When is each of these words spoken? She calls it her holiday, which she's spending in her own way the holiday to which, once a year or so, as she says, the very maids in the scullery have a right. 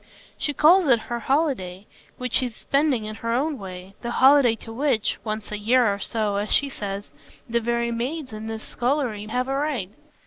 She 0.35 0.51
calls 0.51 0.87
it 0.87 0.97
her 1.13 1.19
holiday, 1.19 1.85
which 2.17 2.33
she's 2.33 2.55
spending 2.55 3.05
in 3.05 3.17
her 3.17 3.33
own 3.33 3.59
way 3.59 3.93
the 4.01 4.09
holiday 4.09 4.55
to 4.55 4.73
which, 4.73 5.19
once 5.23 5.51
a 5.51 5.59
year 5.59 5.93
or 5.93 5.99
so, 5.99 6.37
as 6.37 6.49
she 6.51 6.69
says, 6.69 7.11
the 7.47 7.59
very 7.61 7.91
maids 7.91 8.33
in 8.33 8.47
the 8.47 8.57
scullery 8.57 9.27
have 9.27 9.47
a 9.47 9.53
right. 9.55 9.91